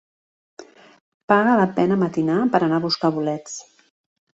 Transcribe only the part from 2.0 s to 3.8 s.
matinar per anar a buscar bolets.